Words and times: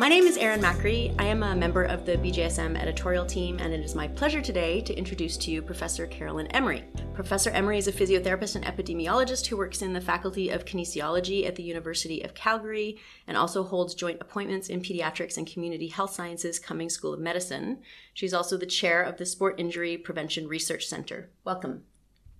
My 0.00 0.08
name 0.08 0.26
is 0.26 0.38
Erin 0.38 0.62
Macri. 0.62 1.14
I 1.18 1.26
am 1.26 1.42
a 1.42 1.54
member 1.54 1.82
of 1.82 2.06
the 2.06 2.12
BJSM 2.12 2.74
editorial 2.80 3.26
team, 3.26 3.58
and 3.60 3.70
it 3.74 3.80
is 3.80 3.94
my 3.94 4.08
pleasure 4.08 4.40
today 4.40 4.80
to 4.80 4.94
introduce 4.94 5.36
to 5.36 5.50
you 5.50 5.60
Professor 5.60 6.06
Carolyn 6.06 6.46
Emery. 6.46 6.84
Professor 7.12 7.50
Emery 7.50 7.76
is 7.76 7.86
a 7.86 7.92
physiotherapist 7.92 8.56
and 8.56 8.64
epidemiologist 8.64 9.46
who 9.46 9.58
works 9.58 9.82
in 9.82 9.92
the 9.92 10.00
Faculty 10.00 10.48
of 10.48 10.64
Kinesiology 10.64 11.46
at 11.46 11.54
the 11.54 11.62
University 11.62 12.22
of 12.22 12.32
Calgary 12.32 12.98
and 13.26 13.36
also 13.36 13.62
holds 13.62 13.94
joint 13.94 14.16
appointments 14.22 14.70
in 14.70 14.80
pediatrics 14.80 15.36
and 15.36 15.46
community 15.46 15.88
health 15.88 16.14
sciences 16.14 16.58
Cummings 16.58 16.94
School 16.94 17.12
of 17.12 17.20
Medicine. 17.20 17.82
She's 18.14 18.32
also 18.32 18.56
the 18.56 18.64
chair 18.64 19.02
of 19.02 19.18
the 19.18 19.26
Sport 19.26 19.60
Injury 19.60 19.98
Prevention 19.98 20.48
Research 20.48 20.86
Center. 20.86 21.28
Welcome. 21.44 21.82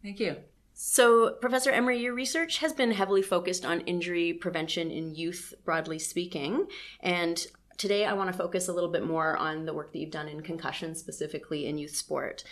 Thank 0.02 0.18
you. 0.18 0.36
So, 0.82 1.32
Professor 1.32 1.70
Emery, 1.70 2.00
your 2.00 2.14
research 2.14 2.56
has 2.60 2.72
been 2.72 2.92
heavily 2.92 3.20
focused 3.20 3.66
on 3.66 3.82
injury 3.82 4.32
prevention 4.32 4.90
in 4.90 5.14
youth, 5.14 5.52
broadly 5.62 5.98
speaking. 5.98 6.68
And 7.00 7.46
today 7.76 8.06
I 8.06 8.14
want 8.14 8.32
to 8.32 8.38
focus 8.38 8.66
a 8.66 8.72
little 8.72 8.88
bit 8.88 9.04
more 9.04 9.36
on 9.36 9.66
the 9.66 9.74
work 9.74 9.92
that 9.92 9.98
you've 9.98 10.10
done 10.10 10.26
in 10.26 10.40
concussion, 10.40 10.94
specifically 10.94 11.66
in 11.66 11.76
youth 11.76 11.94
sport. 11.94 12.44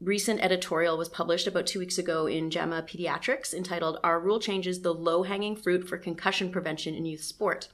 Recent 0.00 0.40
editorial 0.40 0.98
was 0.98 1.08
published 1.08 1.46
about 1.46 1.68
two 1.68 1.78
weeks 1.78 1.98
ago 1.98 2.26
in 2.26 2.50
JAMA 2.50 2.82
Pediatrics 2.82 3.54
entitled 3.54 4.00
Are 4.02 4.18
Rule 4.18 4.40
Changes 4.40 4.82
the 4.82 4.92
Low 4.92 5.22
Hanging 5.22 5.54
Fruit 5.54 5.88
for 5.88 5.98
Concussion 5.98 6.50
Prevention 6.50 6.96
in 6.96 7.06
Youth 7.06 7.22
Sport. 7.22 7.68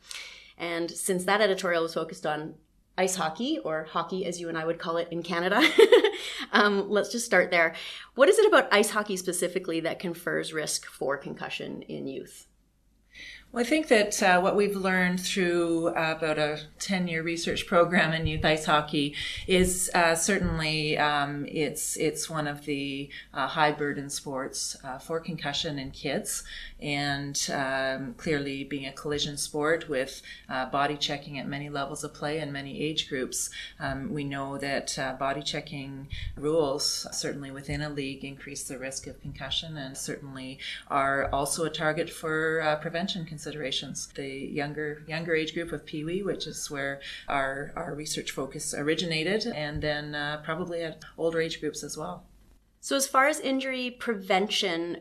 And 0.58 0.91
since 0.91 1.24
that 1.24 1.41
editorial 1.41 1.84
was 1.84 1.94
focused 1.94 2.27
on 2.27 2.56
ice 2.98 3.16
hockey, 3.16 3.59
or 3.59 3.84
hockey 3.84 4.27
as 4.27 4.41
you 4.41 4.48
and 4.48 4.59
I 4.59 4.64
would 4.64 4.78
call 4.78 4.96
it 4.98 5.09
in 5.10 5.23
Canada. 5.23 5.62
um, 6.52 6.91
let's 6.91 7.10
just 7.10 7.27
start 7.27 7.50
there. 7.50 7.74
What 8.14 8.28
is 8.28 8.38
it 8.38 8.46
about 8.46 8.73
ice 8.73 8.91
hockey 8.91 9.16
specifically 9.16 9.80
that 9.80 9.98
confers 9.98 10.52
risk 10.52 10.87
for 10.87 11.16
concussion 11.16 11.83
in 11.83 12.06
youth? 12.06 12.47
Well, 13.53 13.62
I 13.62 13.69
think 13.69 13.89
that 13.89 14.22
uh, 14.22 14.41
what 14.41 14.56
we've 14.56 14.75
learned 14.75 15.20
through 15.20 15.89
uh, 15.89 16.14
about 16.17 16.39
a 16.39 16.61
10 16.78 17.06
year 17.06 17.22
research 17.22 17.67
program 17.67 18.14
in 18.14 18.27
youth 18.27 18.47
ice 18.47 18.64
hockey 18.64 19.14
is 19.47 19.91
uh, 19.94 20.14
certainly 20.14 20.97
um, 20.97 21.44
it's, 21.47 21.98
it's 21.98 22.31
one 22.31 22.47
of 22.48 22.64
the 22.64 23.11
uh, 23.34 23.47
high 23.48 23.72
burden 23.72 24.09
sports 24.09 24.78
uh, 24.83 24.97
for 24.97 25.20
concussion 25.20 25.78
in 25.78 25.91
kids. 25.91 26.44
And 26.81 27.39
um, 27.53 28.14
clearly, 28.14 28.64
being 28.64 28.86
a 28.86 28.92
collision 28.92 29.36
sport 29.36 29.89
with 29.89 30.22
uh, 30.48 30.66
body 30.66 30.97
checking 30.97 31.39
at 31.39 31.47
many 31.47 31.69
levels 31.69 32.03
of 32.03 32.12
play 32.12 32.39
and 32.39 32.53
many 32.53 32.81
age 32.81 33.09
groups, 33.09 33.50
um, 33.78 34.12
we 34.12 34.25
know 34.25 34.59
that 34.59 34.97
body 35.20 35.42
checking 35.42 36.09
rules, 36.37 37.06
certainly 37.12 37.53
within 37.53 37.83
a 37.83 37.89
league, 37.89 38.25
increase 38.25 38.64
the 38.64 38.78
risk 38.78 39.06
of 39.06 39.20
concussion 39.20 39.77
and 39.77 39.97
certainly 39.97 40.59
are 40.89 41.28
also 41.33 41.64
a 41.64 41.70
target 41.70 42.11
for 42.11 42.78
prevention 42.83 43.25
considerations. 43.42 44.06
The 44.14 44.28
younger 44.28 45.02
younger 45.08 45.34
age 45.34 45.52
group 45.54 45.72
of 45.72 45.84
Pee 45.84 46.04
Wee, 46.04 46.22
which 46.22 46.46
is 46.46 46.70
where 46.70 47.00
our 47.28 47.72
our 47.74 47.94
research 47.94 48.30
focus 48.30 48.74
originated, 48.74 49.46
and 49.46 49.82
then 49.82 50.14
uh, 50.14 50.40
probably 50.44 50.82
at 50.82 51.02
older 51.18 51.40
age 51.40 51.60
groups 51.60 51.82
as 51.82 51.96
well. 51.96 52.24
So, 52.80 52.94
as 52.96 53.06
far 53.06 53.26
as 53.26 53.40
injury 53.40 53.90
prevention, 53.90 54.98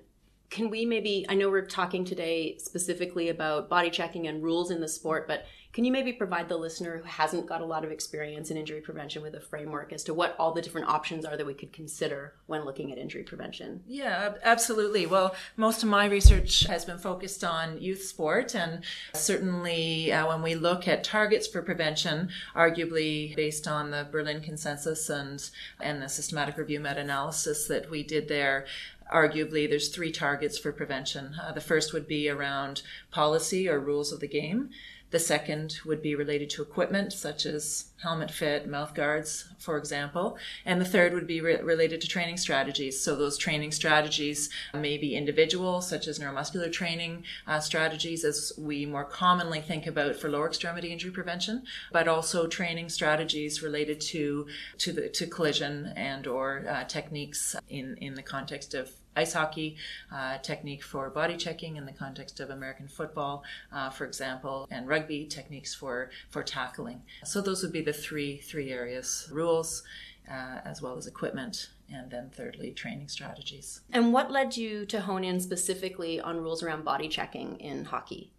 can 0.52 0.70
we 0.70 0.86
maybe? 0.86 1.26
I 1.30 1.34
know 1.34 1.50
we're 1.50 1.66
talking 1.66 2.04
today 2.04 2.58
specifically 2.58 3.30
about 3.30 3.70
body 3.70 3.90
checking 3.90 4.28
and 4.28 4.44
rules 4.44 4.70
in 4.70 4.82
the 4.82 4.88
sport, 4.88 5.26
but 5.28 5.46
can 5.72 5.86
you 5.86 5.92
maybe 5.94 6.12
provide 6.12 6.50
the 6.50 6.58
listener 6.58 6.98
who 6.98 7.04
hasn't 7.04 7.46
got 7.46 7.62
a 7.62 7.66
lot 7.66 7.86
of 7.86 7.92
experience 7.92 8.52
in 8.52 8.58
injury 8.58 8.82
prevention 8.82 9.22
with 9.22 9.36
a 9.36 9.40
framework 9.40 9.94
as 9.94 10.04
to 10.04 10.14
what 10.14 10.36
all 10.38 10.52
the 10.52 10.62
different 10.62 10.90
options 10.90 11.24
are 11.24 11.38
that 11.38 11.46
we 11.46 11.54
could 11.54 11.72
consider 11.72 12.34
when 12.48 12.66
looking 12.66 12.92
at 12.92 12.98
injury 12.98 13.24
prevention? 13.24 13.82
Yeah, 13.88 14.34
absolutely. 14.44 15.06
Well, 15.06 15.34
most 15.56 15.82
of 15.82 15.88
my 15.88 16.08
research 16.08 16.66
has 16.66 16.84
been 16.84 16.98
focused 16.98 17.46
on 17.46 17.82
youth 17.82 18.04
sport, 18.04 18.54
and 18.54 18.84
certainly 19.14 20.12
uh, 20.12 20.28
when 20.28 20.42
we 20.42 20.56
look 20.56 20.90
at 20.90 21.06
targets 21.06 21.48
for 21.48 21.62
prevention, 21.62 22.28
arguably 22.54 23.34
based 23.38 23.70
on 23.70 23.92
the 23.92 24.06
Berlin 24.12 24.42
Consensus 24.42 25.09
and 25.09 25.50
and 25.80 26.02
the 26.02 26.09
systematic 26.09 26.58
review 26.58 26.81
meta-analysis 26.81 27.68
that 27.68 27.90
we 27.90 28.04
did 28.04 28.28
there, 28.28 28.66
arguably 29.12 29.70
there's 29.70 29.90
three 29.90 30.12
targets 30.12 30.58
for 30.58 30.72
prevention. 30.72 31.36
Uh, 31.42 31.52
the 31.52 31.62
first 31.62 31.94
would 31.94 32.08
be 32.08 32.30
around 32.30 32.82
policy 33.12 33.68
or 33.68 33.80
rules 33.80 34.12
of 34.12 34.20
the 34.20 34.28
game. 34.28 34.70
The 35.12 35.20
second 35.20 35.80
would 35.86 36.02
be 36.02 36.16
related 36.16 36.50
to 36.52 36.62
equipment, 36.62 37.12
such 37.12 37.46
as 37.46 37.91
helmet 38.01 38.31
fit, 38.31 38.67
mouth 38.67 38.94
guards, 38.94 39.50
for 39.59 39.78
example. 39.78 40.38
And 40.66 40.81
the 40.81 40.85
third 40.85 41.13
would 41.13 41.28
be 41.28 41.41
re- 41.41 41.62
related 41.62 42.01
to 42.01 42.07
training 42.07 42.38
strategies. 42.38 43.00
So 43.00 43.16
those 43.16 43.38
training 43.38 43.72
strategies 43.72 44.50
may 44.73 44.97
be 44.97 45.16
individual, 45.16 45.81
such 45.81 46.07
as 46.07 46.19
neuromuscular 46.19 46.72
training 46.72 47.23
uh, 47.47 47.59
strategies, 47.59 48.25
as 48.25 48.53
we 48.57 48.85
more 48.85 49.06
commonly 49.06 49.62
think 49.62 49.85
about 49.88 50.16
for 50.16 50.29
lower 50.29 50.47
extremity 50.47 50.91
injury 50.91 51.12
prevention, 51.12 51.63
but 51.91 52.07
also 52.07 52.47
training 52.47 52.89
strategies 52.89 53.62
related 53.62 54.01
to 54.01 54.47
to 54.79 54.91
the 54.91 55.09
to 55.09 55.28
collision 55.28 55.94
and 55.95 56.28
or 56.28 56.66
uh, 56.68 56.83
techniques 56.85 57.56
in 57.69 57.97
in 57.97 58.16
the 58.16 58.23
context 58.23 58.73
of 58.73 58.91
ice 59.16 59.33
hockey 59.33 59.75
uh, 60.12 60.38
technique 60.38 60.83
for 60.83 61.09
body 61.09 61.35
checking 61.35 61.75
in 61.75 61.85
the 61.85 61.91
context 61.91 62.39
of 62.39 62.50
American 62.50 62.88
football, 62.88 63.44
uh, 63.72 63.89
for 63.89 64.06
example, 64.06 64.68
and 64.72 64.88
rugby 64.88 65.25
techniques 65.25 65.73
for 65.75 66.09
for 66.29 66.44
tackling. 66.44 67.01
So 67.25 67.41
those 67.41 67.62
would 67.63 67.73
be 67.73 67.81
the 67.81 67.91
three 67.91 68.38
three 68.38 68.72
areas: 68.72 69.29
rules, 69.31 69.84
uh, 70.29 70.59
as 70.66 70.81
well 70.81 70.97
as 70.97 71.07
equipment. 71.07 71.69
And 71.94 72.09
then, 72.09 72.29
thirdly, 72.29 72.72
training 72.72 73.09
strategies. 73.09 73.81
And 73.91 74.13
what 74.13 74.31
led 74.31 74.56
you 74.56 74.85
to 74.85 75.02
hone 75.02 75.25
in 75.25 75.41
specifically 75.41 76.22
on 76.22 76.38
rules 76.38 76.63
around 76.63 76.85
body 76.85 77.09
checking 77.09 77.59
in 77.59 77.84
hockey? 77.84 78.31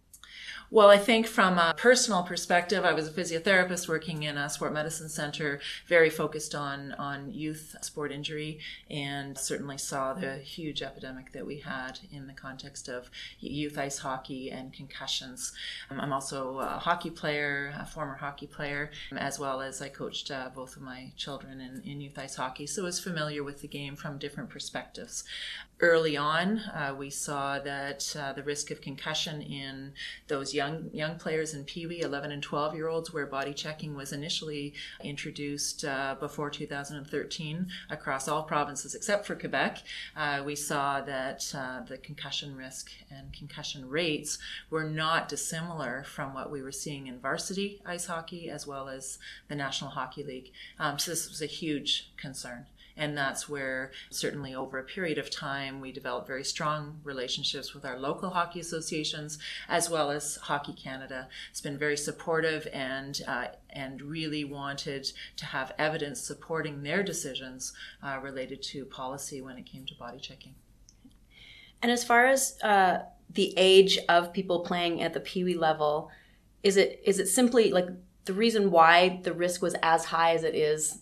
Well, 0.73 0.89
I 0.89 0.97
think 0.97 1.27
from 1.27 1.59
a 1.59 1.75
personal 1.77 2.23
perspective, 2.23 2.83
I 2.83 2.93
was 2.93 3.07
a 3.07 3.11
physiotherapist 3.11 3.87
working 3.87 4.23
in 4.23 4.39
a 4.39 4.49
sport 4.49 4.73
medicine 4.73 5.07
center, 5.07 5.59
very 5.85 6.09
focused 6.09 6.55
on, 6.55 6.93
on 6.93 7.31
youth 7.31 7.75
sport 7.81 8.11
injury, 8.11 8.57
and 8.89 9.37
certainly 9.37 9.77
saw 9.77 10.13
the 10.13 10.37
huge 10.37 10.81
epidemic 10.81 11.31
that 11.33 11.45
we 11.45 11.59
had 11.59 11.99
in 12.11 12.25
the 12.25 12.33
context 12.33 12.89
of 12.89 13.11
youth 13.39 13.77
ice 13.77 13.99
hockey 13.99 14.49
and 14.49 14.73
concussions. 14.73 15.53
Um, 15.91 15.99
I'm 15.99 16.11
also 16.11 16.57
a 16.57 16.79
hockey 16.79 17.11
player, 17.11 17.71
a 17.79 17.85
former 17.85 18.15
hockey 18.15 18.47
player, 18.47 18.89
as 19.15 19.37
well 19.37 19.61
as 19.61 19.79
I 19.79 19.89
coached 19.89 20.31
uh, 20.31 20.49
both 20.55 20.75
of 20.75 20.81
my 20.81 21.11
children 21.15 21.61
in, 21.61 21.83
in 21.87 22.01
youth 22.01 22.17
ice 22.17 22.37
hockey, 22.37 22.65
so 22.65 22.81
was 22.81 22.99
familiar 22.99 23.43
with 23.43 23.61
the 23.61 23.67
game 23.67 23.95
from 23.95 24.17
different 24.17 24.49
perspectives. 24.49 25.23
Early 25.83 26.15
on, 26.15 26.59
uh, 26.59 26.95
we 26.97 27.09
saw 27.09 27.59
that 27.59 28.15
uh, 28.17 28.31
the 28.31 28.41
risk 28.41 28.71
of 28.71 28.79
concussion 28.79 29.41
in 29.41 29.91
those 30.29 30.53
young 30.53 30.89
young 30.93 31.17
players 31.17 31.53
in 31.53 31.65
Pee 31.65 31.85
Wee, 31.87 31.99
11 31.99 32.31
and 32.31 32.41
12 32.41 32.73
year 32.73 32.87
olds, 32.87 33.11
where 33.11 33.25
body 33.25 33.53
checking 33.53 33.93
was 33.93 34.13
initially 34.13 34.73
introduced 35.03 35.83
uh, 35.83 36.15
before 36.17 36.49
2013 36.49 37.67
across 37.89 38.29
all 38.29 38.43
provinces 38.43 38.95
except 38.95 39.25
for 39.25 39.35
Quebec. 39.35 39.83
Uh, 40.15 40.41
we 40.45 40.55
saw 40.55 41.01
that 41.01 41.53
uh, 41.53 41.81
the 41.85 41.97
concussion 41.97 42.55
risk 42.55 42.89
and 43.11 43.33
concussion 43.33 43.89
rates 43.89 44.39
were 44.69 44.85
not 44.85 45.27
dissimilar 45.27 46.05
from 46.05 46.33
what 46.33 46.49
we 46.49 46.61
were 46.61 46.71
seeing 46.71 47.07
in 47.07 47.19
varsity 47.19 47.81
ice 47.85 48.05
hockey 48.05 48.49
as 48.49 48.65
well 48.65 48.87
as 48.87 49.19
the 49.49 49.55
National 49.55 49.89
Hockey 49.89 50.23
League. 50.23 50.53
Um, 50.79 50.97
so 50.97 51.11
this 51.11 51.27
was 51.27 51.41
a 51.41 51.45
huge 51.45 52.09
concern. 52.15 52.67
And 52.95 53.17
that's 53.17 53.49
where, 53.49 53.91
certainly 54.11 54.53
over 54.53 54.77
a 54.77 54.83
period 54.83 55.17
of 55.17 55.31
time, 55.31 55.81
we 55.81 55.91
developed 55.91 56.27
very 56.27 56.43
strong 56.43 56.99
relationships 57.03 57.73
with 57.73 57.85
our 57.85 57.97
local 57.97 58.29
hockey 58.29 58.59
associations 58.59 59.39
as 59.67 59.89
well 59.89 60.11
as 60.11 60.35
Hockey 60.35 60.73
Canada. 60.73 61.27
It's 61.49 61.61
been 61.61 61.77
very 61.77 61.97
supportive 61.97 62.67
and 62.71 63.19
uh, 63.27 63.47
and 63.71 64.01
really 64.01 64.43
wanted 64.43 65.11
to 65.37 65.45
have 65.47 65.73
evidence 65.79 66.21
supporting 66.21 66.83
their 66.83 67.01
decisions 67.01 67.73
uh, 68.03 68.19
related 68.21 68.61
to 68.63 68.85
policy 68.85 69.41
when 69.41 69.57
it 69.57 69.65
came 69.65 69.85
to 69.87 69.95
body 69.95 70.19
checking. 70.19 70.53
And 71.81 71.91
as 71.91 72.03
far 72.03 72.27
as 72.27 72.57
uh, 72.61 72.99
the 73.29 73.53
age 73.57 73.97
of 74.07 74.33
people 74.33 74.59
playing 74.59 75.01
at 75.01 75.13
the 75.13 75.19
Pee 75.19 75.43
Wee 75.43 75.55
level, 75.55 76.11
is 76.61 76.77
it 76.77 77.01
is 77.03 77.19
it 77.19 77.27
simply 77.27 77.71
like 77.71 77.87
the 78.25 78.33
reason 78.33 78.71
why 78.71 79.19
the 79.23 79.33
risk 79.33 79.61
was 79.61 79.75
as 79.81 80.05
high 80.05 80.33
as 80.33 80.43
it 80.43 80.55
is 80.55 80.99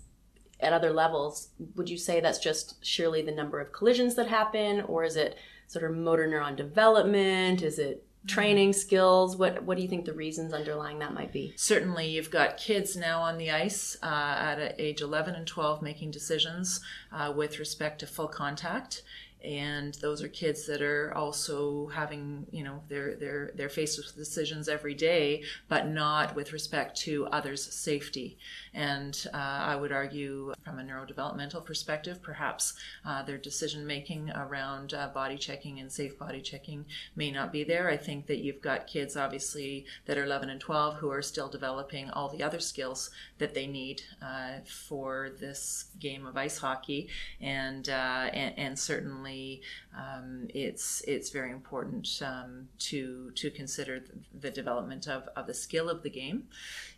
at 0.62 0.74
other 0.74 0.92
levels, 0.92 1.50
would 1.76 1.90
you 1.90 1.98
say 1.98 2.20
that's 2.20 2.40
just 2.40 2.84
surely 2.86 3.22
the 3.22 3.32
number 3.32 3.60
of 3.60 3.72
collisions 3.72 4.16
that 4.16 4.28
happen, 4.28 4.82
or 4.82 5.04
is 5.04 5.16
it 5.16 5.38
sort 5.68 5.86
of 5.86 5.96
motor 5.96 6.28
neuron 6.28 6.56
development? 6.56 7.62
Is 7.62 7.80
it 7.80 8.06
training 8.28 8.74
skills? 8.74 9.36
What 9.36 9.64
what 9.64 9.78
do 9.78 9.84
you 9.84 9.90
think 9.90 10.06
the 10.06 10.14
reasons 10.14 10.54
underlying 10.54 11.00
that 11.00 11.14
might 11.14 11.32
be? 11.32 11.54
Certainly, 11.56 12.10
you've 12.10 12.32
got 12.32 12.58
kids 12.58 12.96
now 12.96 13.22
on 13.22 13.38
the 13.38 13.52
ice 13.52 13.98
uh, 14.04 14.36
at 14.38 14.80
age 14.80 15.02
11 15.02 15.36
and 15.36 15.48
12 15.48 15.82
making 15.82 16.12
decisions 16.12 16.82
uh, 17.12 17.34
with 17.36 17.60
respect 17.60 18.00
to 18.00 18.08
full 18.08 18.28
contact 18.28 19.04
and 19.44 19.96
those 19.96 20.22
are 20.22 20.28
kids 20.28 20.66
that 20.68 20.82
are 20.82 21.14
also 21.16 21.88
having 21.88 22.46
you 22.52 22.64
know 22.64 22.82
they're 22.88 23.16
they're 23.16 23.52
they're 23.56 23.70
faced 23.70 23.98
with 23.98 24.16
decisions 24.16 24.70
every 24.70 24.94
day 24.94 25.44
but 25.68 25.88
not 25.88 26.36
with 26.36 26.54
respect 26.54 26.98
to 26.98 27.26
others 27.28 27.62
safety. 27.74 28.38
And 28.74 29.26
uh, 29.34 29.38
i 29.38 29.76
would 29.76 29.92
argue 29.92 30.54
from 30.64 30.80
a 30.80 30.84
neurodevelopmental 30.84 31.66
perspective 31.66 32.22
perhaps 32.22 32.74
uh, 33.06 33.24
their 33.24 33.38
decision 33.38 33.86
making 33.86 34.32
around 34.32 34.94
uh, 34.94 35.08
body 35.10 35.38
checking 35.38 35.80
and 35.80 35.92
safe 35.92 36.18
body 36.18 36.42
checking 36.42 36.86
may 37.16 37.32
not 37.32 37.52
be 37.52 37.64
there. 37.64 37.90
I 37.90 37.98
think 37.98 38.28
that 38.28 38.40
you've 38.40 38.62
got 38.62 38.88
kids 38.88 39.18
obviously 39.18 39.86
that 40.06 40.18
are 40.18 40.24
11 40.24 40.50
and 40.50 40.60
12 40.60 40.96
who 40.96 41.10
are 41.10 41.22
still 41.22 41.50
developing 41.50 42.10
all 42.12 42.30
the 42.30 42.44
other 42.44 42.60
skills 42.60 43.10
that 43.40 43.54
they 43.54 43.68
need 43.68 44.02
uh, 44.22 44.60
for 44.66 45.32
this 45.40 45.86
game 46.00 46.26
of 46.26 46.38
ice 46.38 46.58
hockey. 46.58 47.10
And 47.40 47.90
uh, 47.90 48.30
and, 48.34 48.58
and 48.58 48.80
certainly 48.80 49.31
certainly 49.32 49.62
um, 49.98 50.48
it's 50.54 51.02
it's 51.08 51.30
very 51.30 51.52
important 51.52 52.22
um, 52.26 52.68
to 52.80 53.32
to 53.36 53.50
consider 53.52 54.04
the 54.40 54.52
development 54.52 55.08
of, 55.08 55.28
of 55.36 55.48
the 55.48 55.54
skill 55.54 55.90
of 55.90 56.04
the 56.04 56.10
game. 56.10 56.44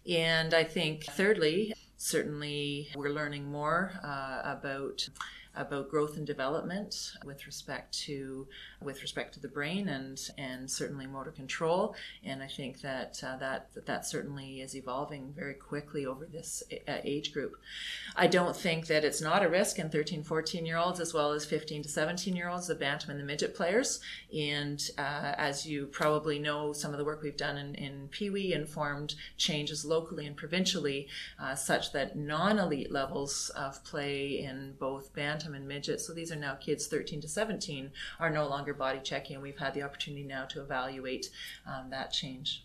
And 0.10 0.54
I 0.54 0.64
think 0.64 1.04
thirdly, 1.04 1.74
certainly 1.98 2.90
we're 2.96 3.10
learning 3.14 3.52
more 3.52 3.94
uh, 4.04 4.42
about 4.44 5.08
about 5.56 5.90
growth 5.90 6.18
and 6.18 6.26
development 6.26 7.14
with 7.26 7.46
respect 7.46 7.94
to 7.94 8.48
with 8.82 9.02
respect 9.02 9.34
to 9.36 9.40
the 9.40 9.48
brain 9.48 9.88
and 9.90 10.30
and 10.38 10.70
certainly 10.70 11.06
motor 11.06 11.32
control. 11.32 11.96
And 12.24 12.42
I 12.42 12.48
think 12.48 12.82
that 12.82 13.22
uh, 13.24 13.38
that 13.38 13.70
that 13.86 14.06
certainly 14.06 14.62
is 14.62 14.76
evolving 14.76 15.34
very 15.36 15.54
quickly 15.54 16.06
over 16.06 16.26
this 16.26 16.64
uh, 16.88 16.98
age 17.04 17.34
group. 17.34 17.56
I 18.16 18.28
don't 18.28 18.56
think 18.56 18.88
that 18.88 19.06
it's 19.06 19.22
not 19.22 19.44
a 19.44 19.50
risk 19.50 19.80
in 19.80 19.90
13, 19.90 20.24
14 20.24 20.66
year 20.66 20.78
olds 20.78 21.00
as 21.00 21.14
well 21.14 21.32
as 21.34 21.46
15 21.46 21.84
to 21.84 21.90
17 21.90 22.36
year 22.36 22.50
olds, 22.50 22.68
the 22.68 22.76
bantam 22.76 23.12
and 23.12 23.20
the 23.20 23.24
midget 23.24 23.56
players. 23.56 24.00
And 24.36 24.82
uh, 24.98 25.34
as 25.38 25.66
you 25.68 25.86
probably 25.88 26.40
know, 26.40 26.74
some 26.74 26.92
of 26.92 26.98
the 26.98 27.06
work 27.06 27.22
we've 27.22 27.38
done 27.38 27.58
in, 27.58 27.76
in 27.76 28.08
Pee 28.10 28.30
Wee 28.30 28.54
informed 28.54 29.16
changes 29.38 29.86
locally 29.86 30.26
and 30.26 30.36
provincially, 30.36 31.08
uh, 31.40 31.56
such 31.56 31.92
that 31.94 32.16
non 32.16 32.58
elite 32.60 32.92
levels 32.92 33.50
of 33.56 33.84
play 33.84 34.40
in 34.40 34.74
both 34.80 35.14
bantam 35.14 35.43
and 35.52 35.68
midget, 35.68 36.00
so 36.00 36.14
these 36.14 36.32
are 36.32 36.38
now 36.38 36.56
kids 36.56 36.88
13 36.88 37.22
to 37.22 37.28
17, 37.28 37.92
are 38.20 38.30
no 38.30 38.48
longer 38.48 38.74
body 38.74 39.00
checking. 39.04 39.36
and 39.36 39.44
We've 39.44 39.58
had 39.58 39.74
the 39.74 39.84
opportunity 39.84 40.24
now 40.24 40.46
to 40.46 40.62
evaluate 40.62 41.30
um, 41.68 41.90
that 41.90 42.12
change. 42.12 42.64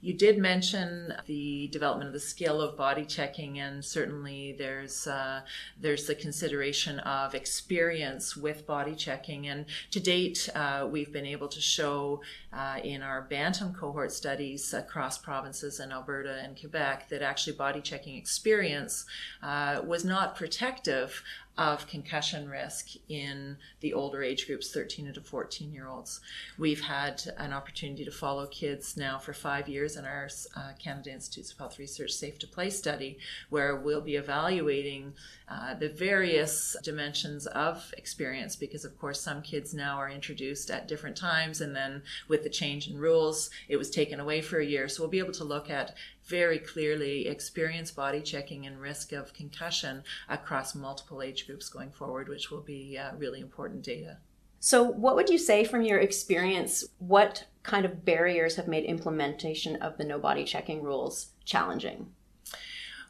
You 0.00 0.12
did 0.12 0.38
mention 0.38 1.14
the 1.26 1.68
development 1.68 2.08
of 2.08 2.12
the 2.12 2.20
skill 2.20 2.60
of 2.60 2.76
body 2.76 3.04
checking, 3.04 3.58
and 3.58 3.84
certainly 3.84 4.54
there's 4.58 5.06
uh, 5.06 5.40
there's 5.80 6.06
the 6.06 6.14
consideration 6.14 6.98
of 7.00 7.34
experience 7.34 8.36
with 8.36 8.66
body 8.66 8.94
checking. 8.94 9.48
And 9.48 9.64
to 9.92 9.98
date, 9.98 10.50
uh, 10.54 10.86
we've 10.90 11.12
been 11.12 11.26
able 11.26 11.48
to 11.48 11.60
show 11.60 12.20
uh, 12.52 12.78
in 12.84 13.02
our 13.02 13.22
Bantam 13.22 13.72
cohort 13.72 14.12
studies 14.12 14.74
across 14.74 15.16
provinces 15.16 15.80
in 15.80 15.90
Alberta 15.90 16.40
and 16.42 16.58
Quebec 16.58 17.08
that 17.08 17.22
actually 17.22 17.56
body 17.56 17.80
checking 17.80 18.16
experience 18.16 19.06
uh, 19.42 19.80
was 19.82 20.04
not 20.04 20.36
protective 20.36 21.22
of 21.58 21.86
concussion 21.86 22.48
risk 22.48 22.88
in 23.08 23.56
the 23.80 23.94
older 23.94 24.22
age 24.22 24.46
groups, 24.46 24.70
13 24.72 25.12
to 25.12 25.20
14 25.20 25.72
year 25.72 25.88
olds. 25.88 26.20
We've 26.58 26.82
had 26.82 27.22
an 27.38 27.52
opportunity 27.52 28.04
to 28.04 28.10
follow 28.10 28.46
kids 28.46 28.96
now 28.96 29.18
for 29.18 29.32
five 29.32 29.68
years 29.86 29.96
in 29.96 30.04
our 30.04 30.28
uh, 30.56 30.72
Canada 30.80 31.12
Institutes 31.12 31.52
of 31.52 31.58
Health 31.58 31.78
Research 31.78 32.10
Safe 32.10 32.40
to 32.40 32.46
Play 32.48 32.70
study, 32.70 33.18
where 33.50 33.76
we'll 33.76 34.00
be 34.00 34.16
evaluating 34.16 35.14
uh, 35.48 35.74
the 35.74 35.88
various 35.88 36.76
dimensions 36.82 37.46
of 37.46 37.94
experience 37.96 38.56
because, 38.56 38.84
of 38.84 38.98
course, 38.98 39.20
some 39.20 39.42
kids 39.42 39.72
now 39.72 39.96
are 39.96 40.10
introduced 40.10 40.72
at 40.72 40.88
different 40.88 41.16
times, 41.16 41.60
and 41.60 41.76
then 41.76 42.02
with 42.26 42.42
the 42.42 42.50
change 42.50 42.88
in 42.88 42.98
rules, 42.98 43.48
it 43.68 43.76
was 43.76 43.88
taken 43.88 44.18
away 44.18 44.40
for 44.40 44.58
a 44.58 44.66
year. 44.66 44.88
So 44.88 45.02
we'll 45.02 45.10
be 45.10 45.20
able 45.20 45.32
to 45.34 45.44
look 45.44 45.70
at 45.70 45.94
very 46.24 46.58
clearly 46.58 47.28
experience 47.28 47.92
body 47.92 48.20
checking 48.20 48.66
and 48.66 48.80
risk 48.80 49.12
of 49.12 49.32
concussion 49.32 50.02
across 50.28 50.74
multiple 50.74 51.22
age 51.22 51.46
groups 51.46 51.68
going 51.68 51.92
forward, 51.92 52.28
which 52.28 52.50
will 52.50 52.62
be 52.62 52.98
uh, 52.98 53.14
really 53.16 53.40
important 53.40 53.84
data. 53.84 54.16
So, 54.58 54.82
what 54.82 55.14
would 55.14 55.28
you 55.28 55.38
say 55.38 55.64
from 55.64 55.82
your 55.82 56.00
experience? 56.00 56.84
What 56.98 57.44
kind 57.66 57.84
of 57.84 58.04
barriers 58.04 58.56
have 58.56 58.68
made 58.68 58.84
implementation 58.84 59.76
of 59.76 59.98
the 59.98 60.04
no 60.04 60.18
body 60.18 60.44
checking 60.44 60.82
rules 60.82 61.28
challenging? 61.44 62.12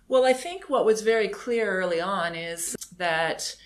Well, 0.08 0.24
I 0.24 0.32
think 0.32 0.70
what 0.70 0.84
was 0.84 1.02
very 1.02 1.28
clear 1.28 1.70
early 1.70 2.00
on 2.00 2.34
is 2.34 2.76
that 2.96 3.56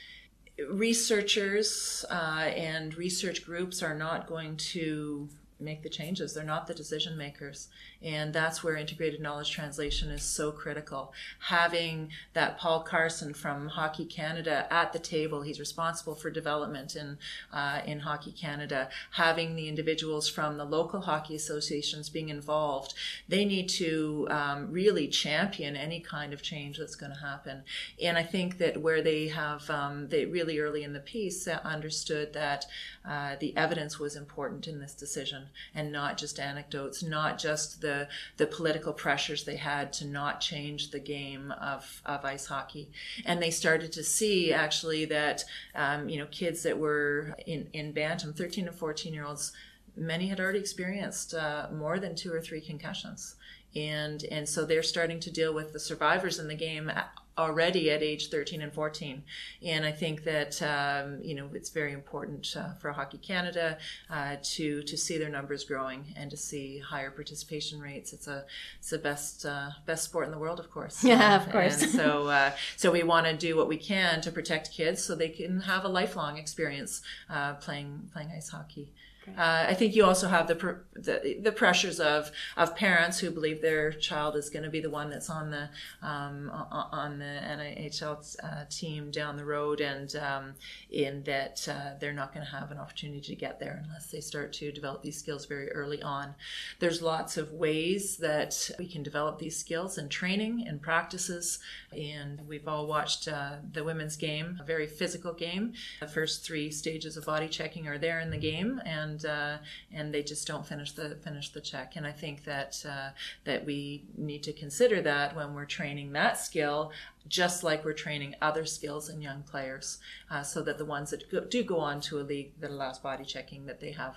researchers 0.68 2.04
uh, 2.10 2.50
and 2.54 2.94
research 2.96 3.44
groups 3.44 3.82
are 3.82 3.94
not 3.94 4.26
going 4.26 4.56
to 4.56 5.28
make 5.60 5.82
the 5.82 5.88
changes. 5.88 6.34
They're 6.34 6.44
not 6.44 6.66
the 6.66 6.74
decision 6.74 7.16
makers. 7.16 7.68
And 8.02 8.32
that's 8.32 8.64
where 8.64 8.76
integrated 8.76 9.20
knowledge 9.20 9.50
translation 9.50 10.10
is 10.10 10.22
so 10.22 10.50
critical. 10.52 11.12
Having 11.48 12.10
that 12.32 12.58
Paul 12.58 12.82
Carson 12.82 13.34
from 13.34 13.68
Hockey 13.68 14.06
Canada 14.06 14.66
at 14.70 14.92
the 14.92 14.98
table, 14.98 15.42
he's 15.42 15.60
responsible 15.60 16.14
for 16.14 16.30
development 16.30 16.96
in, 16.96 17.18
uh, 17.52 17.80
in 17.84 18.00
Hockey 18.00 18.32
Canada, 18.32 18.88
having 19.12 19.54
the 19.54 19.68
individuals 19.68 20.28
from 20.28 20.56
the 20.56 20.64
local 20.64 21.02
hockey 21.02 21.34
associations 21.34 22.08
being 22.08 22.30
involved, 22.30 22.94
they 23.28 23.44
need 23.44 23.68
to 23.68 24.26
um, 24.30 24.70
really 24.70 25.06
champion 25.08 25.76
any 25.76 26.00
kind 26.00 26.32
of 26.32 26.42
change 26.42 26.78
that's 26.78 26.96
going 26.96 27.12
to 27.12 27.18
happen. 27.18 27.62
And 28.02 28.16
I 28.16 28.22
think 28.22 28.58
that 28.58 28.80
where 28.80 29.02
they 29.02 29.28
have, 29.28 29.68
um, 29.68 30.08
they 30.08 30.24
really 30.24 30.58
early 30.58 30.84
in 30.84 30.94
the 30.94 31.00
piece 31.00 31.46
uh, 31.46 31.60
understood 31.64 32.32
that 32.32 32.64
uh, 33.06 33.36
the 33.40 33.54
evidence 33.56 33.98
was 33.98 34.16
important 34.16 34.66
in 34.66 34.80
this 34.80 34.94
decision 34.94 35.49
and 35.74 35.92
not 35.92 36.18
just 36.18 36.38
anecdotes, 36.38 37.02
not 37.02 37.38
just 37.38 37.80
the, 37.80 38.08
the 38.36 38.46
political 38.46 38.92
pressures 38.92 39.44
they 39.44 39.56
had 39.56 39.92
to 39.94 40.06
not 40.06 40.40
change 40.40 40.90
the 40.90 40.98
game 41.00 41.52
of, 41.60 42.02
of 42.06 42.24
ice 42.24 42.46
hockey. 42.46 42.90
And 43.24 43.42
they 43.42 43.50
started 43.50 43.92
to 43.92 44.04
see 44.04 44.52
actually 44.52 45.04
that, 45.06 45.44
um, 45.74 46.08
you 46.08 46.18
know, 46.18 46.26
kids 46.26 46.62
that 46.62 46.78
were 46.78 47.34
in, 47.46 47.68
in 47.72 47.92
Bantam, 47.92 48.32
13 48.32 48.66
to 48.66 48.72
14 48.72 49.12
year 49.12 49.24
olds, 49.24 49.52
many 49.96 50.28
had 50.28 50.40
already 50.40 50.58
experienced 50.58 51.34
uh, 51.34 51.66
more 51.72 51.98
than 51.98 52.14
two 52.14 52.32
or 52.32 52.40
three 52.40 52.60
concussions 52.60 53.36
and 53.76 54.24
and 54.30 54.48
so 54.48 54.64
they're 54.64 54.82
starting 54.82 55.20
to 55.20 55.30
deal 55.30 55.54
with 55.54 55.72
the 55.72 55.80
survivors 55.80 56.38
in 56.38 56.48
the 56.48 56.54
game 56.54 56.90
already 57.38 57.90
at 57.90 58.02
age 58.02 58.28
13 58.28 58.60
and 58.60 58.72
14 58.72 59.22
and 59.62 59.84
i 59.84 59.92
think 59.92 60.24
that 60.24 60.60
um, 60.62 61.18
you 61.22 61.34
know 61.34 61.48
it's 61.54 61.70
very 61.70 61.92
important 61.92 62.54
uh, 62.56 62.74
for 62.74 62.92
hockey 62.92 63.18
canada 63.18 63.78
uh, 64.10 64.36
to 64.42 64.82
to 64.82 64.96
see 64.96 65.18
their 65.18 65.28
numbers 65.28 65.64
growing 65.64 66.04
and 66.16 66.30
to 66.30 66.36
see 66.36 66.78
higher 66.78 67.10
participation 67.10 67.80
rates. 67.80 68.12
It's 68.12 68.28
a 68.28 68.44
it's 68.78 68.90
the 68.90 68.98
best 68.98 69.46
uh, 69.46 69.70
best 69.86 70.04
sport 70.04 70.26
in 70.26 70.32
the 70.32 70.38
world 70.38 70.60
of 70.60 70.70
course. 70.70 71.04
Yeah 71.10 71.36
of 71.42 71.50
course. 71.50 71.82
and 71.82 71.90
so 71.90 72.28
uh, 72.28 72.52
so 72.76 72.90
we 72.92 73.02
want 73.02 73.26
to 73.26 73.36
do 73.36 73.56
what 73.56 73.68
we 73.68 73.76
can 73.76 74.20
to 74.22 74.30
protect 74.30 74.72
kids 74.72 75.02
so 75.02 75.14
they 75.14 75.28
can 75.28 75.60
have 75.60 75.84
a 75.84 75.88
lifelong 75.88 76.36
experience 76.38 77.02
uh, 77.28 77.54
playing 77.54 78.10
playing 78.12 78.30
ice 78.36 78.50
hockey 78.50 78.92
uh, 79.36 79.66
I 79.68 79.74
think 79.74 79.94
you 79.94 80.04
also 80.04 80.28
have 80.28 80.46
the, 80.46 80.80
the, 80.94 81.38
the 81.40 81.52
pressures 81.52 82.00
of 82.00 82.30
of 82.56 82.76
parents 82.76 83.18
who 83.18 83.30
believe 83.30 83.62
their 83.62 83.92
child 83.92 84.36
is 84.36 84.50
going 84.50 84.64
to 84.64 84.70
be 84.70 84.80
the 84.80 84.90
one 84.90 85.10
that's 85.10 85.30
on 85.30 85.50
the 85.50 85.68
um, 86.02 86.50
on 86.52 87.18
the 87.18 87.24
NHL 87.24 88.36
uh, 88.42 88.64
team 88.68 89.10
down 89.10 89.36
the 89.36 89.44
road, 89.44 89.80
and 89.80 90.14
um, 90.16 90.54
in 90.90 91.22
that 91.24 91.66
uh, 91.68 91.98
they're 92.00 92.12
not 92.12 92.32
going 92.34 92.44
to 92.44 92.52
have 92.52 92.70
an 92.70 92.78
opportunity 92.78 93.20
to 93.20 93.34
get 93.34 93.58
there 93.58 93.82
unless 93.84 94.10
they 94.10 94.20
start 94.20 94.52
to 94.54 94.72
develop 94.72 95.02
these 95.02 95.18
skills 95.18 95.46
very 95.46 95.70
early 95.72 96.02
on. 96.02 96.34
There's 96.78 97.02
lots 97.02 97.36
of 97.36 97.52
ways 97.52 98.16
that 98.18 98.70
we 98.78 98.86
can 98.86 99.02
develop 99.02 99.38
these 99.38 99.56
skills 99.56 99.98
and 99.98 100.10
training 100.10 100.64
and 100.66 100.80
practices, 100.80 101.58
and 101.92 102.40
we've 102.46 102.68
all 102.68 102.86
watched 102.86 103.28
uh, 103.28 103.56
the 103.72 103.84
women's 103.84 104.16
game, 104.16 104.58
a 104.60 104.64
very 104.64 104.86
physical 104.86 105.32
game. 105.32 105.72
The 106.00 106.08
first 106.08 106.44
three 106.44 106.70
stages 106.70 107.16
of 107.16 107.26
body 107.26 107.48
checking 107.48 107.86
are 107.88 107.98
there 107.98 108.20
in 108.20 108.30
the 108.30 108.38
game, 108.38 108.80
and 108.84 109.19
and 109.24 109.30
uh, 109.30 109.58
and 109.92 110.12
they 110.12 110.22
just 110.22 110.46
don't 110.46 110.66
finish 110.66 110.92
the 110.92 111.16
finish 111.22 111.50
the 111.50 111.60
check. 111.60 111.96
And 111.96 112.06
I 112.06 112.12
think 112.12 112.44
that 112.44 112.84
uh, 112.88 113.10
that 113.44 113.64
we 113.64 114.04
need 114.16 114.42
to 114.44 114.52
consider 114.52 115.02
that 115.02 115.34
when 115.36 115.54
we're 115.54 115.66
training 115.66 116.12
that 116.12 116.38
skill, 116.38 116.92
just 117.28 117.62
like 117.62 117.84
we're 117.84 117.92
training 117.92 118.34
other 118.40 118.66
skills 118.66 119.08
in 119.08 119.20
young 119.20 119.42
players, 119.42 119.98
uh, 120.30 120.42
so 120.42 120.62
that 120.62 120.78
the 120.78 120.84
ones 120.84 121.10
that 121.10 121.30
go, 121.30 121.40
do 121.40 121.62
go 121.62 121.78
on 121.78 122.00
to 122.02 122.20
a 122.20 122.22
league 122.22 122.52
that 122.60 122.70
allows 122.70 122.98
body 122.98 123.24
checking, 123.24 123.66
that 123.66 123.80
they 123.80 123.92
have 123.92 124.16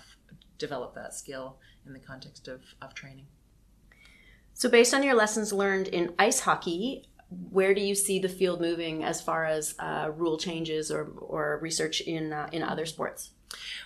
developed 0.58 0.96
that 0.96 1.14
skill 1.14 1.58
in 1.86 1.94
the 1.94 2.00
context 2.00 2.48
of, 2.48 2.62
of 2.82 2.94
training. 2.94 3.26
So, 4.54 4.70
based 4.70 4.94
on 4.94 5.04
your 5.04 5.16
lessons 5.16 5.52
learned 5.52 5.88
in 5.88 6.14
ice 6.20 6.42
hockey, 6.42 7.08
where 7.50 7.74
do 7.74 7.82
you 7.82 7.96
see 7.96 8.20
the 8.20 8.30
field 8.30 8.62
moving 8.62 9.04
as 9.04 9.20
far 9.20 9.46
as 9.46 9.74
uh, 9.80 10.12
rule 10.16 10.38
changes 10.38 10.92
or, 10.92 11.06
or 11.06 11.60
research 11.62 12.02
in 12.02 12.32
uh, 12.32 12.48
in 12.52 12.62
other 12.62 12.86
sports? 12.86 13.32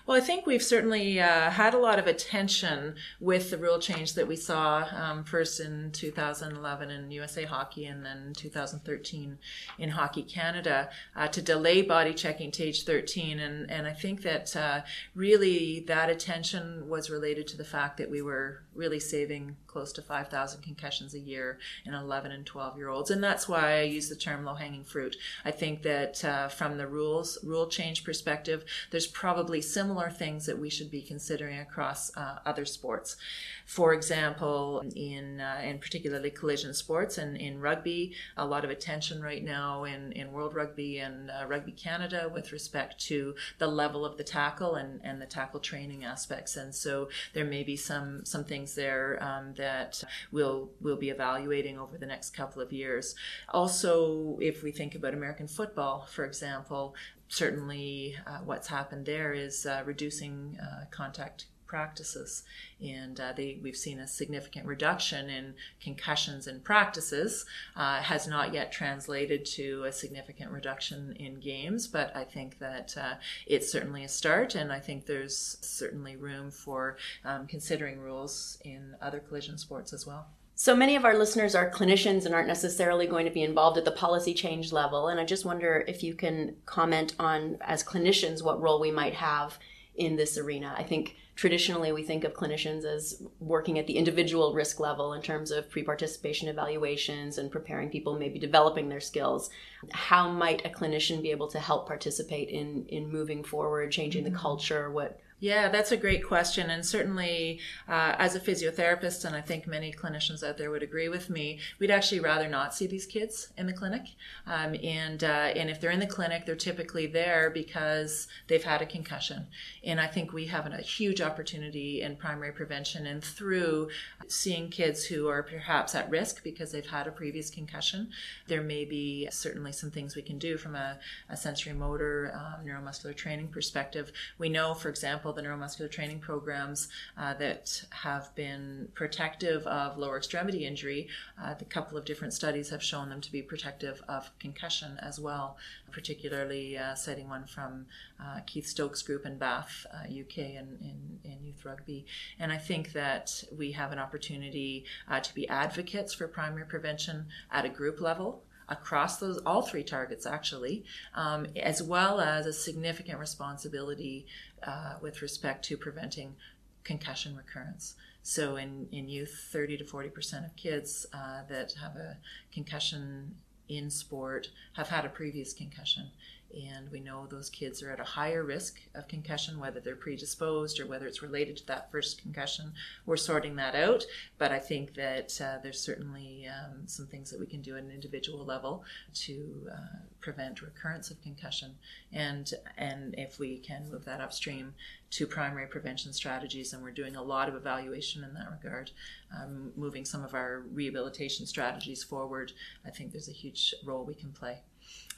Well, 0.06 0.16
I 0.16 0.22
think 0.22 0.46
we've 0.46 0.64
certainly 0.64 1.20
uh, 1.20 1.50
had 1.50 1.74
a 1.74 1.78
lot 1.78 2.00
of 2.00 2.08
attention 2.08 2.96
with 3.20 3.50
the 3.50 3.58
rule 3.58 3.80
change 3.80 4.14
that 4.14 4.28
we 4.28 4.38
saw 4.38 4.88
um, 4.96 5.24
first 5.26 5.60
in 5.60 5.92
2011 5.92 6.90
in 6.90 7.12
USA 7.12 7.44
Hockey 7.44 7.86
and 7.86 8.06
then 8.06 8.34
2013 8.36 9.38
in 9.78 9.90
Hockey 9.90 10.24
Canada 10.24 10.90
uh, 11.16 11.28
to 11.28 11.42
delay 11.42 11.82
body 11.82 12.14
checking 12.14 12.52
to 12.52 12.64
age 12.64 12.86
13. 12.86 13.40
And, 13.40 13.70
and 13.70 13.86
I 13.86 13.94
think 13.94 14.22
that 14.22 14.56
uh, 14.56 14.82
really 15.14 15.82
that 15.88 16.10
attention 16.10 16.88
was 16.88 17.10
related 17.10 17.48
to 17.48 17.58
the 17.58 17.66
fact 17.66 17.98
that 17.98 18.10
we 18.10 18.22
were 18.22 18.62
really 18.76 19.00
saving 19.00 19.58
close 19.66 19.92
to 19.94 20.02
5,000 20.02 20.62
concussions 20.62 21.14
a 21.14 21.20
year 21.20 21.60
in 21.86 21.94
11 21.94 22.32
and 22.32 22.46
12 22.46 22.78
year 22.78 22.90
olds. 22.90 23.12
And 23.12 23.24
that's 23.24 23.48
why 23.48 23.80
I 23.80 23.82
use 23.82 24.10
the 24.10 24.16
term 24.16 24.46
low 24.46 24.56
hanging 24.56 24.84
fruit. 24.84 25.16
I 25.44 25.52
think 25.52 25.82
that 25.84 26.24
uh, 26.24 26.48
from 26.48 26.78
the 26.78 26.88
rules, 26.88 27.38
rule 27.44 27.68
change 27.68 28.04
perspective, 28.04 28.64
there's 28.92 29.08
probably 29.08 29.57
similar 29.62 30.10
things 30.10 30.46
that 30.46 30.60
we 30.60 30.70
should 30.70 30.92
be 30.92 31.02
considering 31.02 31.60
across 31.60 32.16
uh, 32.16 32.40
other 32.46 32.66
sports. 32.66 33.18
For 33.66 33.94
example, 33.94 34.84
in, 34.96 35.42
uh, 35.42 35.62
in 35.64 35.80
particularly 35.80 36.30
collision 36.30 36.74
sports 36.74 37.18
and 37.18 37.36
in 37.36 37.60
rugby, 37.60 38.14
a 38.38 38.46
lot 38.46 38.64
of 38.64 38.72
attention 38.72 39.22
right 39.22 39.44
now 39.44 39.84
in, 39.84 40.12
in 40.14 40.32
World 40.32 40.56
Rugby 40.56 41.00
and 41.00 41.30
uh, 41.30 41.46
Rugby 41.46 41.74
Canada 41.74 42.30
with 42.34 42.52
respect 42.52 43.00
to 43.08 43.36
the 43.58 43.68
level 43.68 44.06
of 44.06 44.18
the 44.18 44.24
tackle 44.24 44.76
and, 44.76 45.02
and 45.04 45.22
the 45.22 45.26
tackle 45.26 45.60
training 45.60 46.06
aspects. 46.06 46.56
And 46.56 46.74
so 46.74 47.10
there 47.34 47.46
may 47.46 47.64
be 47.64 47.76
some, 47.76 48.24
some 48.26 48.46
things 48.46 48.76
there 48.76 49.22
um, 49.22 49.54
that 49.58 50.04
we'll, 50.32 50.70
we'll 50.80 50.96
be 50.96 51.10
evaluating 51.10 51.78
over 51.78 51.98
the 51.98 52.06
next 52.06 52.32
couple 52.32 52.62
of 52.62 52.72
years. 52.72 53.16
Also, 53.50 54.38
if 54.42 54.64
we 54.64 54.72
think 54.72 54.96
about 54.96 55.14
American 55.14 55.48
football, 55.48 56.08
for 56.10 56.24
example, 56.24 56.96
certainly 57.28 58.16
uh, 58.26 58.40
what's 58.40 58.68
happened 58.68 59.06
there 59.06 59.34
is 59.34 59.66
uh, 59.66 59.84
reducing 59.86 60.58
uh, 60.62 60.86
contact 60.92 61.46
practices. 61.68 62.44
And 62.82 63.20
uh, 63.20 63.34
they, 63.36 63.60
we've 63.62 63.76
seen 63.76 64.00
a 64.00 64.08
significant 64.08 64.66
reduction 64.66 65.30
in 65.30 65.54
concussions 65.82 66.48
in 66.48 66.62
practices 66.62 67.46
uh, 67.76 68.02
has 68.02 68.28
not 68.28 68.54
yet 68.54 68.72
translated 68.72 69.46
to 69.46 69.84
a 69.84 69.92
significant 69.92 70.52
reduction 70.52 71.16
in 71.20 71.40
games 71.40 71.88
but 71.88 72.16
i 72.16 72.24
think 72.24 72.60
that 72.60 72.96
uh, 72.98 73.16
it's 73.46 73.72
certainly 73.72 74.04
a 74.04 74.08
start 74.08 74.56
and 74.56 74.72
i 74.72 74.80
think 74.80 75.06
there's 75.06 75.58
certainly 75.62 76.16
room 76.16 76.52
for 76.52 76.98
um, 77.26 77.48
considering 77.48 78.00
rules 78.00 78.58
in 78.64 78.96
other 79.02 79.20
collision 79.20 79.58
sports 79.58 79.94
as 79.94 80.06
well 80.06 80.28
so 80.60 80.76
many 80.76 80.96
of 80.96 81.06
our 81.06 81.16
listeners 81.16 81.54
are 81.54 81.70
clinicians 81.70 82.26
and 82.26 82.34
aren't 82.34 82.48
necessarily 82.48 83.06
going 83.06 83.26
to 83.26 83.32
be 83.32 83.44
involved 83.44 83.78
at 83.78 83.86
the 83.86 83.92
policy 83.92 84.34
change 84.34 84.72
level. 84.72 85.08
And 85.08 85.20
I 85.20 85.24
just 85.24 85.46
wonder 85.46 85.86
if 85.88 86.02
you 86.02 86.16
can 86.16 86.56
comment 86.66 87.14
on, 87.20 87.60
as 87.62 87.84
clinicians, 87.84 88.44
what 88.44 88.60
role 88.60 88.82
we 88.82 88.90
might 88.90 89.14
have 89.14 89.60
in 89.94 90.16
this 90.16 90.36
arena. 90.36 90.74
I 90.76 90.82
think 90.82 91.16
traditionally 91.36 91.92
we 91.92 92.02
think 92.02 92.24
of 92.24 92.34
clinicians 92.34 92.86
as 92.86 93.22
working 93.40 93.78
at 93.78 93.86
the 93.86 93.98
individual 93.98 94.56
risk 94.56 94.80
level 94.80 95.14
in 95.14 95.22
terms 95.22 95.52
of 95.52 95.70
pre 95.70 95.84
participation 95.84 96.48
evaluations 96.48 97.38
and 97.38 97.52
preparing 97.52 97.92
people, 97.92 98.18
maybe 98.18 98.40
developing 98.40 98.90
their 98.90 99.00
skills. 99.00 99.52
How 99.92 100.28
might 100.28 100.66
a 100.66 100.70
clinician 100.70 101.22
be 101.22 101.30
able 101.30 101.50
to 101.50 101.60
help 101.60 101.86
participate 101.86 102.50
in, 102.50 102.88
in 102.88 103.12
moving 103.12 103.44
forward, 103.44 103.92
changing 103.92 104.24
the 104.24 104.32
mm-hmm. 104.32 104.40
culture? 104.40 104.90
What 104.90 105.20
yeah, 105.40 105.70
that's 105.70 105.92
a 105.92 105.98
great 105.98 106.26
question. 106.26 106.72
And 106.72 106.84
certainly, 106.84 107.60
uh, 107.88 108.16
as 108.18 108.34
a 108.34 108.40
physiotherapist, 108.40 109.24
and 109.24 109.36
I 109.36 109.42
think 109.42 109.68
many 109.68 109.94
clinicians 109.94 110.42
out 110.48 110.58
there 110.58 110.72
would 110.72 110.82
agree 110.82 111.10
with 111.10 111.30
me, 111.30 111.60
we'd 111.78 111.92
actually 111.92 112.22
rather 112.22 112.48
not 112.48 112.74
see 112.74 112.88
these 112.88 113.06
kids 113.06 113.50
in 113.56 113.68
the 113.68 113.74
clinic. 113.74 114.02
Um, 114.48 114.76
and, 114.84 115.24
uh, 115.24 115.52
and 115.56 115.70
if 115.70 115.80
they're 115.80 115.92
in 115.92 116.00
the 116.00 116.08
clinic, 116.08 116.48
they're 116.48 116.56
typically 116.56 117.06
there 117.06 117.52
because 117.52 118.28
they've 118.48 118.64
had 118.64 118.82
a 118.82 118.88
concussion. 118.88 119.46
And 119.84 120.02
I 120.02 120.08
think 120.08 120.34
we 120.34 120.48
have 120.48 120.66
a 120.66 120.78
huge 120.78 121.22
opportunity 121.22 122.02
in 122.02 122.16
primary 122.16 122.52
prevention 122.52 123.06
and 123.06 123.24
through 123.24 123.90
seeing 124.28 124.70
kids 124.72 125.06
who 125.06 125.28
are 125.28 125.44
perhaps 125.44 125.94
at 125.94 126.10
risk 126.10 126.44
because 126.44 126.72
they've 126.72 126.90
had 126.90 127.06
a 127.06 127.12
previous 127.12 127.52
concussion. 127.52 128.10
There 128.48 128.64
may 128.64 128.86
be 128.86 129.28
certainly 129.30 129.72
some 129.72 129.92
things 129.92 130.16
we 130.16 130.24
can 130.24 130.40
do 130.40 130.58
from 130.58 130.76
a, 130.76 130.98
a 131.30 131.38
sensory 131.38 131.74
motor, 131.74 132.34
um, 132.34 132.66
neuromuscular 132.66 133.16
training 133.16 133.50
perspective. 133.50 134.12
We 134.40 134.50
know, 134.50 134.74
for 134.74 134.90
example, 134.90 135.27
example, 135.28 135.44
the 135.44 135.48
neuromuscular 135.48 135.92
training 135.92 136.20
programs 136.20 136.90
uh, 137.18 137.34
that 137.36 137.84
have 137.92 138.34
been 138.36 138.88
protective 138.94 139.66
of 139.68 139.98
lower 139.98 140.18
extremity 140.18 140.66
injury, 140.66 141.08
uh, 141.42 141.54
the 141.54 141.66
couple 141.66 141.98
of 141.98 142.06
different 142.06 142.34
studies 142.34 142.70
have 142.70 142.84
shown 142.84 143.10
them 143.10 143.22
to 143.22 143.32
be 143.32 143.42
protective 143.42 144.02
of 144.08 144.30
concussion 144.40 144.98
as 145.00 145.20
well, 145.20 145.58
particularly 145.92 146.78
uh, 146.78 146.96
citing 146.96 147.28
one 147.30 147.46
from 147.46 147.86
uh, 148.20 148.40
Keith 148.46 148.68
Stokes' 148.68 149.02
group 149.02 149.26
in 149.26 149.38
Bath, 149.38 149.86
UK, 150.06 150.38
in, 150.38 150.78
in, 150.82 151.20
in, 151.24 151.38
youth 151.44 151.66
rugby. 151.66 152.06
And 152.40 152.52
I 152.52 152.58
think 152.58 152.94
that 152.94 153.44
we 153.56 153.72
have 153.74 153.92
an 153.92 154.00
opportunity 154.00 154.86
uh, 155.10 155.20
to 155.20 155.36
be 155.36 155.48
advocates 155.48 156.14
for 156.14 156.28
primary 156.28 156.66
prevention 156.66 157.28
at 157.52 157.66
a 157.66 157.70
group 157.70 158.02
level 158.02 158.44
across 158.70 159.18
those 159.18 159.38
all 159.40 159.62
three 159.62 159.84
targets 159.84 160.26
actually, 160.26 160.84
um, 161.16 161.48
as 161.56 161.82
well 161.82 162.20
as 162.20 162.46
a 162.46 162.54
significant 162.54 163.20
responsibility 163.20 164.26
uh, 164.64 164.96
with 165.02 165.22
respect 165.22 165.64
to 165.66 165.78
preventing 165.78 166.36
concussion 166.84 167.36
recurrence. 167.36 167.96
So 168.24 168.58
in, 168.58 168.88
in 168.92 169.08
youth, 169.08 169.48
30 169.52 169.78
to 169.78 169.84
40% 169.86 170.46
of 170.46 170.56
kids 170.56 171.06
uh, 171.14 171.44
that 171.50 171.74
have 171.82 171.96
a 171.96 172.18
concussion 172.54 173.36
in 173.70 173.90
sport 173.90 174.48
have 174.74 174.90
had 174.90 175.06
a 175.06 175.10
previous 175.10 175.54
concussion 175.54 176.10
and 176.54 176.90
we 176.92 177.00
know 177.00 177.28
those 177.28 177.50
kids 177.50 177.84
are 177.84 177.92
at 177.92 178.00
a 178.00 178.04
higher 178.04 178.44
risk 178.44 178.80
of 178.96 179.08
concussion, 179.08 179.60
whether 179.60 179.80
they're 179.80 179.96
predisposed 179.96 180.80
or 180.80 180.88
whether 180.88 181.06
it's 181.06 181.22
related 181.22 181.58
to 181.58 181.68
that 181.68 181.92
first 181.92 182.22
concussion. 182.22 182.74
We're 183.06 183.18
sorting 183.18 183.56
that 183.58 183.76
out, 183.76 184.06
but 184.38 184.52
I 184.52 184.60
think 184.60 184.96
that 184.96 185.40
uh, 185.42 185.58
there's 185.62 185.80
certainly 185.80 186.48
um, 186.48 186.88
some 186.88 187.08
things 187.08 187.30
that 187.32 187.40
we 187.40 187.46
can 187.46 187.62
do 187.62 187.76
at 187.76 187.84
an 187.84 187.92
individual 187.92 188.46
level 188.46 188.84
to 189.26 189.68
uh, 189.72 189.98
prevent 190.22 190.62
recurrence 190.62 191.12
of 191.12 191.22
concussion, 191.22 191.76
and 192.12 192.54
and 192.78 193.16
if 193.18 193.40
we 193.40 193.58
can 193.60 193.90
move 193.90 194.06
that 194.06 194.22
upstream 194.22 194.74
to 195.10 195.28
primary 195.28 195.68
prevention 195.68 196.12
strategies, 196.14 196.74
and 196.74 196.84
we're 196.84 196.92
doing 196.92 197.16
a 197.16 197.24
lot 197.24 197.48
of 197.48 197.56
evaluation 197.56 198.24
in 198.24 198.34
that 198.34 198.50
regard, 198.52 198.92
um, 199.36 199.72
moving 199.76 200.06
some 200.06 200.24
of 200.24 200.34
our 200.34 200.64
rehabilitation 200.74 201.46
strategies 201.46 202.04
forward. 202.04 202.52
I 202.86 202.90
think 202.90 203.12
there's 203.12 203.30
a 203.30 203.34
huge 203.34 203.74
role 203.86 204.04
we 204.04 204.16
can 204.16 204.32
play. 204.32 204.60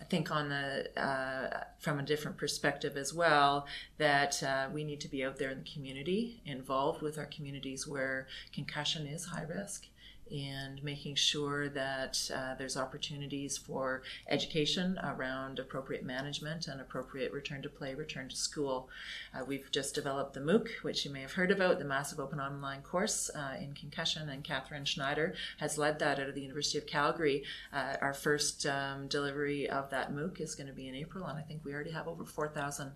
I 0.01 0.05
think 0.05 0.31
on 0.31 0.49
the 0.49 0.99
uh, 0.99 1.63
from 1.79 1.99
a 1.99 2.03
different 2.03 2.37
perspective 2.37 2.95
as 2.95 3.13
well 3.13 3.67
that 3.97 4.41
uh, 4.41 4.67
we 4.71 4.83
need 4.83 5.01
to 5.01 5.07
be 5.07 5.23
out 5.23 5.37
there 5.37 5.49
in 5.51 5.59
the 5.59 5.69
community, 5.69 6.41
involved 6.45 7.01
with 7.01 7.17
our 7.17 7.25
communities 7.25 7.87
where 7.87 8.27
concussion 8.53 9.05
is 9.07 9.25
high 9.25 9.43
risk, 9.43 9.87
and 10.31 10.83
making 10.83 11.15
sure 11.15 11.69
that 11.69 12.29
uh, 12.33 12.55
there's 12.55 12.77
opportunities 12.77 13.57
for 13.57 14.01
education 14.27 14.99
around 15.03 15.59
appropriate 15.59 16.03
management 16.03 16.67
and 16.67 16.79
appropriate 16.81 17.31
return 17.31 17.61
to 17.61 17.69
play, 17.69 17.93
return 17.93 18.29
to 18.29 18.35
school. 18.35 18.89
Uh, 19.33 19.43
we've 19.45 19.71
just 19.71 19.95
developed 19.95 20.33
the 20.33 20.39
MOOC, 20.39 20.67
which 20.81 21.05
you 21.05 21.11
may 21.11 21.21
have 21.21 21.33
heard 21.33 21.51
about, 21.51 21.79
the 21.79 21.85
Massive 21.85 22.19
Open 22.19 22.39
Online 22.39 22.81
Course 22.81 23.29
uh, 23.35 23.55
in 23.59 23.73
Concussion, 23.73 24.29
and 24.29 24.43
Kathryn 24.43 24.85
Schneider 24.85 25.33
has 25.57 25.77
led 25.77 25.99
that 25.99 26.19
out 26.19 26.29
of 26.29 26.35
the 26.35 26.41
University 26.41 26.77
of 26.77 26.87
Calgary. 26.87 27.43
Uh, 27.73 27.95
our 28.01 28.13
first 28.13 28.65
um, 28.65 29.07
delivery 29.07 29.69
of 29.69 29.89
that 29.89 30.11
MOOC 30.11 30.41
is 30.41 30.55
going 30.55 30.67
to 30.67 30.73
be 30.73 30.87
in 30.87 30.95
April, 30.95 31.25
and 31.25 31.37
I 31.37 31.41
think 31.41 31.63
we 31.63 31.73
already 31.73 31.91
have 31.91 32.07
over 32.07 32.25
4,000 32.25 32.91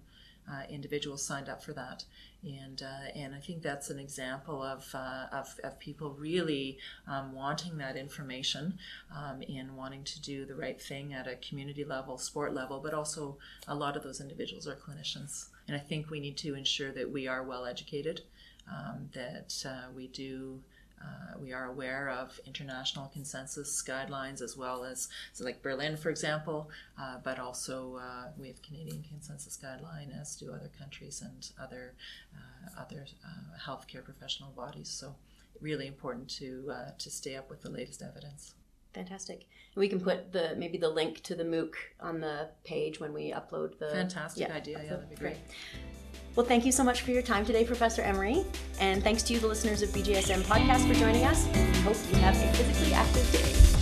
uh, 0.51 0.63
individuals 0.69 1.23
signed 1.23 1.49
up 1.49 1.63
for 1.63 1.73
that. 1.73 2.05
And, 2.43 2.81
uh, 2.83 3.11
and 3.15 3.33
I 3.33 3.39
think 3.39 3.61
that's 3.61 3.89
an 3.89 3.99
example 3.99 4.61
of, 4.61 4.89
uh, 4.93 5.27
of, 5.31 5.57
of, 5.63 5.79
people 5.79 6.11
really 6.19 6.77
um, 7.07 7.33
wanting 7.33 7.77
that 7.77 7.95
information 7.95 8.77
um, 9.15 9.41
and 9.47 9.77
wanting 9.77 10.03
to 10.03 10.21
do 10.21 10.45
the 10.45 10.55
right 10.55 10.81
thing 10.81 11.13
at 11.13 11.25
a 11.25 11.37
community 11.37 11.85
level, 11.85 12.17
sport 12.17 12.53
level, 12.53 12.81
but 12.83 12.93
also 12.93 13.37
a 13.67 13.75
lot 13.75 13.95
of 13.95 14.03
those 14.03 14.19
individuals 14.19 14.67
are 14.67 14.75
clinicians. 14.75 15.45
And 15.67 15.77
I 15.77 15.79
think 15.79 16.09
we 16.09 16.19
need 16.19 16.35
to 16.37 16.53
ensure 16.53 16.91
that 16.91 17.09
we 17.09 17.27
are 17.27 17.43
well 17.43 17.65
educated, 17.65 18.21
um, 18.69 19.09
that 19.13 19.63
uh, 19.65 19.91
we 19.95 20.07
do 20.07 20.59
uh, 21.03 21.37
we 21.39 21.53
are 21.53 21.65
aware 21.65 22.09
of 22.09 22.39
international 22.45 23.07
consensus 23.07 23.83
guidelines 23.85 24.41
as 24.41 24.55
well 24.55 24.83
as, 24.83 25.09
so 25.33 25.43
like 25.43 25.61
Berlin, 25.61 25.97
for 25.97 26.09
example, 26.09 26.69
uh, 26.99 27.17
but 27.23 27.39
also 27.39 27.97
uh, 28.01 28.27
we 28.37 28.47
have 28.47 28.61
Canadian 28.61 29.03
consensus 29.03 29.57
guideline, 29.61 30.19
as 30.19 30.35
do 30.35 30.51
other 30.53 30.71
countries 30.77 31.21
and 31.21 31.51
other 31.61 31.93
uh, 32.35 32.81
other 32.81 33.05
uh, 33.25 33.57
healthcare 33.59 34.03
professional 34.03 34.51
bodies. 34.51 34.89
So, 34.89 35.15
really 35.61 35.87
important 35.87 36.29
to 36.37 36.71
uh, 36.71 36.91
to 36.97 37.09
stay 37.09 37.35
up 37.35 37.49
with 37.49 37.61
the 37.61 37.69
latest 37.69 38.01
evidence. 38.01 38.55
Fantastic. 38.93 39.45
We 39.75 39.89
can 39.89 39.99
put 39.99 40.31
the 40.31 40.55
maybe 40.57 40.77
the 40.77 40.89
link 40.89 41.21
to 41.23 41.35
the 41.35 41.43
MOOC 41.43 41.73
on 41.99 42.21
the 42.21 42.49
page 42.63 42.99
when 42.99 43.13
we 43.13 43.31
upload 43.31 43.79
the. 43.79 43.89
Fantastic 43.89 44.47
yeah, 44.47 44.55
idea. 44.55 44.79
Yeah, 44.83 44.89
that'd 44.89 45.09
be 45.09 45.15
great. 45.15 45.33
great. 45.33 46.02
Well, 46.35 46.45
thank 46.45 46.65
you 46.65 46.71
so 46.71 46.83
much 46.83 47.01
for 47.01 47.11
your 47.11 47.21
time 47.21 47.45
today, 47.45 47.63
Professor 47.63 48.01
Emery. 48.01 48.43
And 48.79 49.03
thanks 49.03 49.21
to 49.23 49.33
you, 49.33 49.39
the 49.39 49.47
listeners 49.47 49.81
of 49.83 49.89
BJSM 49.89 50.41
Podcast, 50.41 50.87
for 50.87 50.95
joining 50.95 51.25
us. 51.25 51.45
We 51.47 51.79
hope 51.81 51.97
you 52.09 52.15
have 52.19 52.35
a 52.35 52.53
physically 52.53 52.93
active 52.93 53.31
day. 53.31 53.72